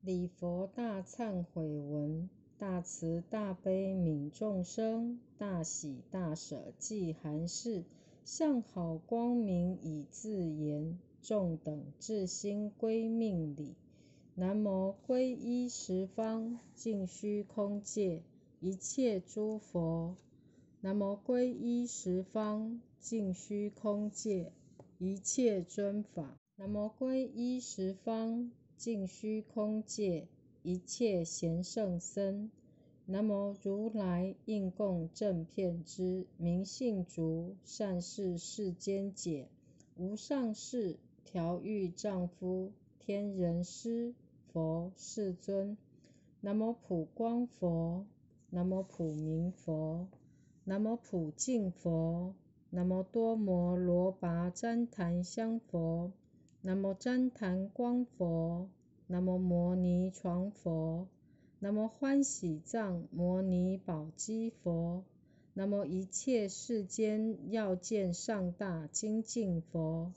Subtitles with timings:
[0.00, 7.82] 礼佛大忏悔文：大慈大悲悯众生，大喜大舍济含事，
[8.24, 13.74] 向好光明以自言，众等至心归命礼。
[14.36, 18.22] 南无皈依十方尽虚空界
[18.60, 20.16] 一切诸佛。
[20.80, 24.52] 南无皈依十方尽虚空界
[24.98, 26.38] 一切尊法。
[26.54, 30.28] 南无皈依十方尽虚空界
[30.62, 32.48] 一切贤圣僧。
[33.06, 39.48] 南无如来应供正片之明信足，善事世间解，
[39.96, 42.70] 无上士调御丈夫，
[43.00, 44.14] 天人师
[44.52, 45.76] 佛世尊。
[46.40, 48.06] 南无普光佛。
[48.50, 50.06] 南无普明佛。
[50.62, 52.32] 南无普净佛。
[52.70, 56.12] 南无多摩罗跋旃檀香佛。
[56.60, 58.68] 南无旃檀光佛。
[59.06, 61.06] 南无摩尼床佛。
[61.60, 65.04] 南无欢喜藏摩尼宝积佛。
[65.54, 70.12] 南无一切世间要见上大精进佛。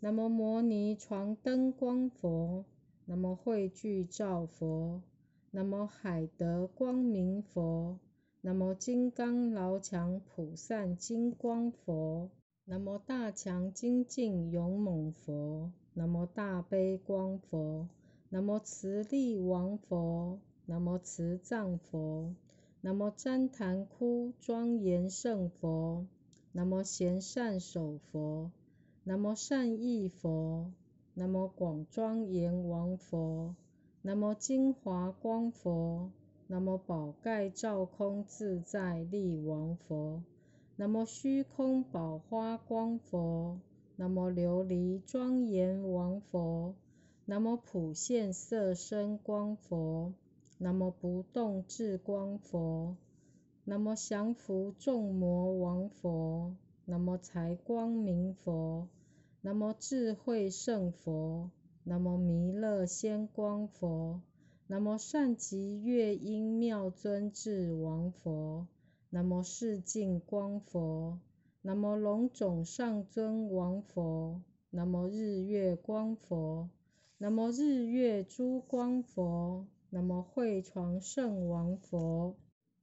[0.00, 2.64] 南无摩尼床灯光佛。
[3.04, 5.02] 南无慧聚照佛。
[5.50, 7.98] 南无海德光明佛。
[8.40, 12.30] 南无金刚牢强普散金光佛。
[12.66, 15.70] 南无大强精进勇猛佛。
[15.92, 17.86] 南无大悲光佛。
[18.30, 20.40] 南无慈力王佛。
[20.64, 22.34] 南无慈藏佛。
[22.80, 26.06] 南无旃檀窟庄严圣佛。
[26.52, 28.50] 南无贤善守佛。
[29.02, 30.72] 南无善意佛。
[31.12, 33.54] 南无广庄严王佛。
[34.00, 36.10] 南无金华光佛。
[36.46, 40.22] 南无宝盖照空自在力王佛。
[40.76, 43.60] 南无虚空宝花光佛。
[43.94, 46.74] 南无琉璃庄严王佛。
[47.26, 50.12] 南无普现色身光佛。
[50.58, 52.96] 南无不动智光佛。
[53.62, 56.56] 南无降伏众魔王佛。
[56.86, 58.88] 南无财光明佛。
[59.42, 61.52] 南无智慧圣佛。
[61.84, 64.20] 南无弥勒仙光佛。
[64.66, 68.66] 南无善极乐音妙尊智王佛。
[69.14, 71.20] 南无世净光佛。
[71.62, 74.42] 南无龙种上尊王佛。
[74.70, 76.68] 南无日月光佛。
[77.18, 79.68] 南无日月珠光佛。
[79.90, 82.34] 南无慧床圣王佛。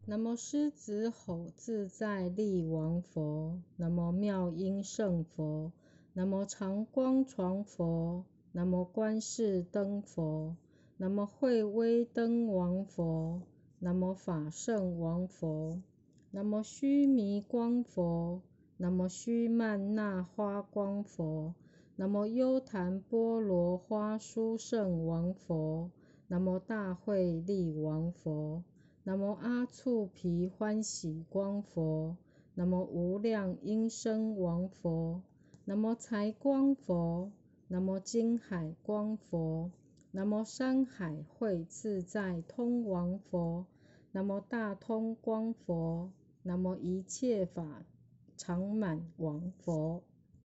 [0.06, 3.60] 南无狮子吼自在力王佛。
[3.76, 5.74] 南无妙音圣佛。
[6.14, 8.24] 南无常光床佛。
[8.54, 10.56] 南无观世灯佛。
[10.96, 13.42] 南无慧威灯王佛。
[13.80, 15.82] 南无法圣王佛。
[16.34, 18.42] 南无须弥光佛。
[18.78, 21.54] 南无须曼那花光佛。
[21.98, 25.92] 南无优昙波罗花殊胜王佛。
[26.28, 28.64] 南无大慧力王佛。
[29.04, 32.16] 南无阿处毗欢喜光佛。
[32.56, 35.22] 南无无量音声王佛。
[35.66, 37.30] 南无财光佛。
[37.68, 39.70] 南无金海光佛。
[40.12, 43.66] 南无山海会自在通王佛。
[44.14, 46.10] 南无大通光佛。
[46.44, 47.86] 南无一切法
[48.36, 50.02] 常满王佛。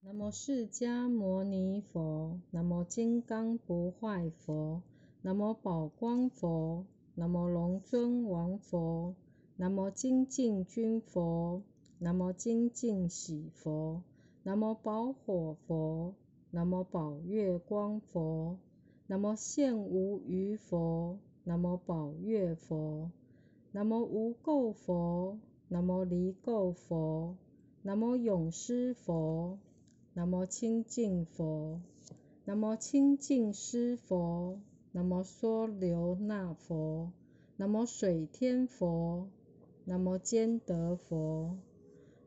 [0.02, 2.40] 南无释迦牟尼佛。
[2.52, 4.84] 南无金刚不坏佛。
[5.24, 6.86] 南无宝光佛。
[7.16, 9.16] 南无龙尊王佛。
[9.56, 11.64] 南无精进君佛。
[11.98, 14.04] 南无精进喜佛。
[14.44, 16.14] 南无宝火佛。
[16.52, 18.60] 南无宝月光佛。
[19.08, 21.18] 南无现无余佛。
[21.46, 23.10] 南无宝月佛。
[23.72, 25.40] 南无无垢佛。
[25.72, 27.38] 南无离垢佛。
[27.84, 29.59] 南无永施佛。
[30.16, 31.80] 南无清净佛。
[32.44, 34.59] 南无清净施佛。
[34.91, 37.12] 南无娑留那佛。
[37.56, 39.28] 南无水天佛。
[39.85, 41.56] 南无坚德佛。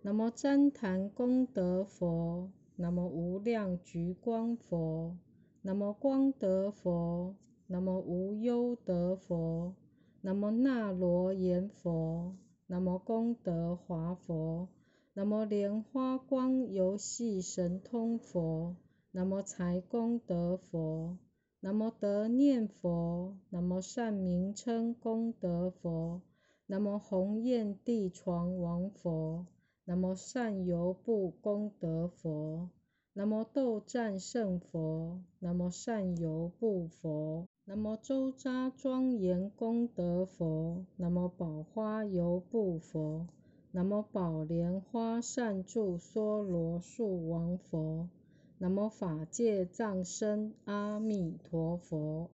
[0.03, 2.49] 南无旃檀功德佛。
[2.77, 5.17] 南无无量菊光佛。
[5.63, 7.35] 南无光德佛。
[7.67, 9.75] 南无无忧德佛。
[10.21, 12.37] 南无那罗延佛。
[12.69, 14.69] 南无功德华佛。
[15.15, 18.77] 南无莲花光游戏神通佛。
[19.11, 21.19] 南无财功德佛。
[21.61, 23.37] 南无得念佛。
[23.51, 26.23] 南无善名称功德佛。
[26.67, 29.47] 南无红焰地床王佛。
[29.85, 32.71] 南无善游步功德佛。
[33.13, 35.21] 南无斗战胜佛。
[35.41, 37.49] 南无善游步佛。
[37.65, 40.85] 南无周匝庄严功德佛。
[40.97, 43.29] 南无宝花游步佛。
[43.71, 48.09] 南无宝莲花善住娑罗树王佛。
[48.59, 52.31] 南无法界藏身阿弥陀佛。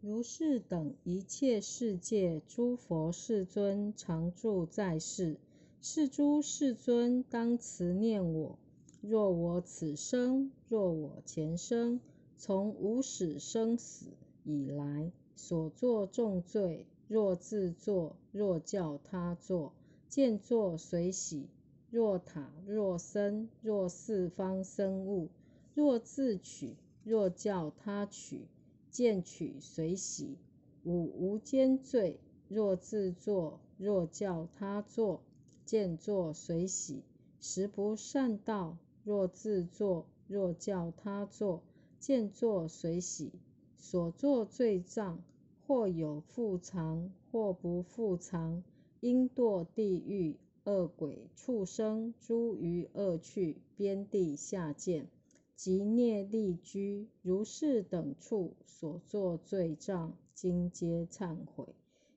[0.00, 5.38] 如是等一切世界诸佛世尊常住在世，
[5.80, 8.58] 是诸世尊当慈念我。
[9.00, 12.00] 若我此生，若我前生，
[12.36, 14.06] 从无始生死
[14.44, 19.72] 以来所作重罪，若自作，若教他作，
[20.08, 21.46] 见作随喜；
[21.90, 25.28] 若塔，若僧，若四方生物，
[25.74, 28.46] 若自取，若教他取。
[28.90, 30.36] 见取随喜，
[30.84, 32.18] 五无间罪；
[32.48, 35.22] 若自作，若教他作，
[35.64, 37.02] 见作随喜。
[37.40, 41.62] 十不善道，若自作，若教他作，
[41.98, 43.32] 见作随喜。
[43.82, 45.20] 所作罪障，
[45.66, 48.62] 或有复藏，或不复藏，
[49.00, 55.08] 应堕地狱、恶鬼、畜生、诸余恶趣、边地下贱。
[55.54, 61.74] 及孽利居如是等处所作罪障，今皆忏悔。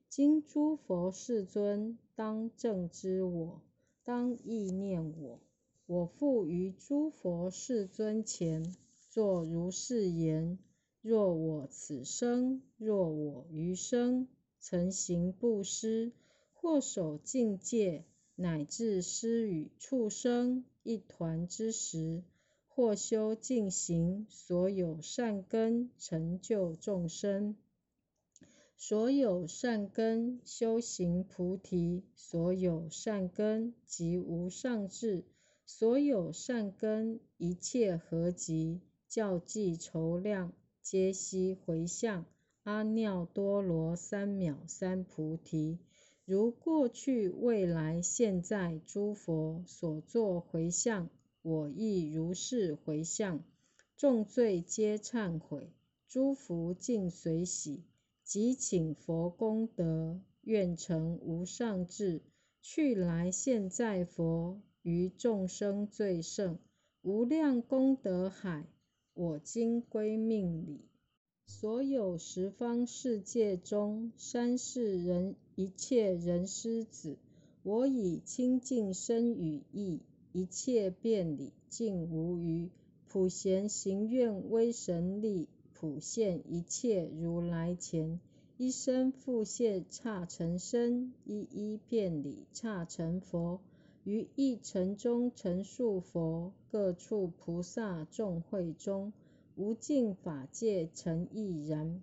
[0.10, 3.62] 今诸佛世尊当正知我，
[4.04, 5.40] 当意念我。
[5.86, 8.76] 我复于诸佛世尊前
[9.10, 10.58] 作如是言：
[11.08, 14.28] 若我此生，若我余生，
[14.60, 16.12] 曾行布施，
[16.56, 22.24] 或守净戒，乃至施与畜生一团之时。
[22.68, 27.54] 或修净行，所有善根成就众生；
[28.76, 35.24] 所有善根修行菩提；所有善根及无上智；
[35.68, 40.52] 所有善根一切合集，教计筹量，
[40.86, 42.26] 皆悉回向
[42.62, 45.80] 阿耨多罗三藐三菩提。
[46.26, 51.10] 如过去、未来、现在诸佛所作回向。
[51.42, 53.44] 我亦如是回向，
[53.98, 55.72] 众罪皆忏悔，
[56.08, 57.84] 诸福尽随喜，
[58.24, 62.22] 即请佛功德，愿成无上智，
[62.62, 66.60] 去来现在佛于众生最胜
[67.02, 68.68] 无量功德海，
[69.16, 70.82] 我今归命礼。
[71.48, 77.18] 所有十方世界中，三世人一切人师子，
[77.64, 80.02] 我以清净身语意。
[80.34, 82.70] 一切遍礼尽无余，
[83.08, 88.20] 普贤行愿威神力，普现一切如来前，
[88.58, 93.62] 一生复现刹成身，一一遍礼刹成佛，
[94.06, 99.12] 于一城中成数佛，各处菩萨众会中，
[99.56, 102.02] 无尽法界成亦然，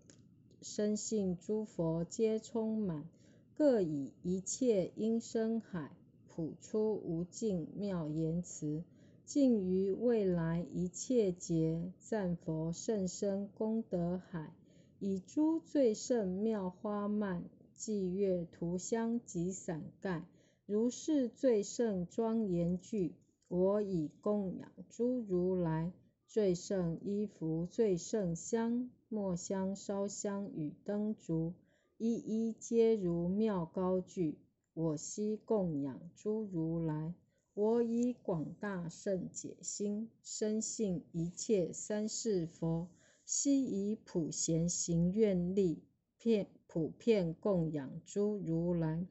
[0.60, 3.08] 深信诸佛皆充满，
[3.54, 5.90] 各以一切音声海。
[6.34, 8.82] 普出无尽妙言辞，
[9.26, 14.50] 尽于未来一切劫，赞佛甚深功德海，
[14.98, 17.44] 以诸最胜妙花曼，
[17.76, 20.25] 霁月涂香及伞盖，
[20.64, 23.14] 如是最胜庄严具，
[23.48, 25.92] 我以供养诸如来。
[26.28, 31.52] 最胜衣服，最胜香，末香烧香与灯烛，
[31.98, 34.38] 一一皆如妙高具。
[34.72, 37.12] 我悉供养诸如来，
[37.52, 42.88] 我以广大圣解心，深信一切三世佛，
[43.26, 45.82] 悉以普贤行愿力，
[46.16, 49.06] 遍普遍供养诸如来。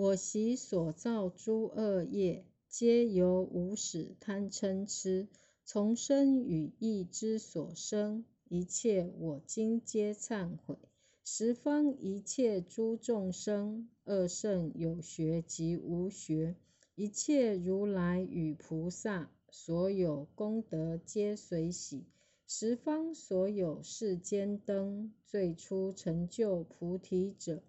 [0.00, 5.28] 我习所造诸恶业，皆由无始贪嗔痴，
[5.66, 10.78] 从生与意之所生，一切我今皆忏悔。
[11.22, 16.56] 十方一切诸众生，恶圣有学及无学，
[16.94, 22.06] 一切如来与菩萨，所有功德皆随喜。
[22.46, 27.62] 十方所有世间灯，最初成就菩提者，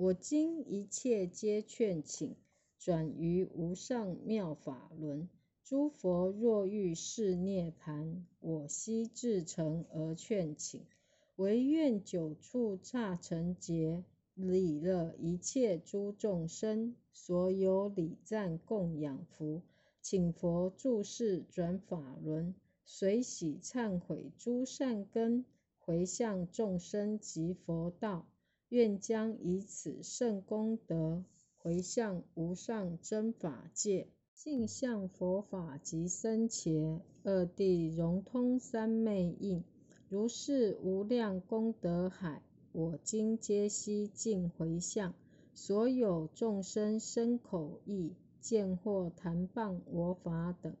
[0.00, 2.36] 我今一切皆劝请，
[2.78, 5.28] 转于无上妙法轮。
[5.64, 10.86] 诸佛若欲示涅盘，我悉至诚而劝请。
[11.34, 14.04] 唯愿久处刹尘劫，
[14.36, 19.62] 礼乐一切诸众生，所有礼赞供养福，
[20.00, 25.44] 请佛住世转法轮，随喜忏悔诸善根，
[25.80, 28.24] 回向众生及佛道，
[28.68, 31.24] 愿将以此圣功德，
[31.56, 39.64] 回向无上真法界，尽向佛法及僧伽，二地融通三昧印。
[40.10, 45.14] 如是无量功德海，我今皆悉尽回向。
[45.54, 50.76] 所有众生身口意，见或谈谤我法等，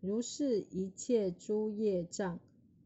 [0.00, 2.38] 如是一切诸业障，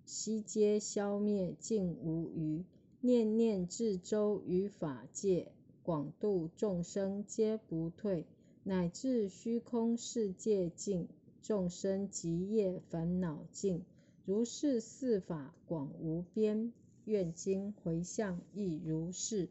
[0.05, 2.65] 悉皆消灭尽无余。
[3.07, 8.25] 念念至周于法界，广度众生皆不退，
[8.63, 11.07] 乃至虚空世界尽，
[11.43, 13.85] 众生极业烦恼尽。
[14.25, 16.73] 如是四法广无边，
[17.05, 19.51] 愿今回向亦如是。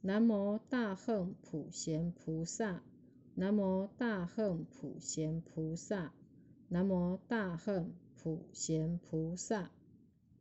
[0.00, 2.84] 南无大恨普贤菩萨。
[3.34, 6.12] 南无大恨普贤菩萨。
[6.68, 7.92] 南无大恨
[8.22, 9.72] 普贤菩萨。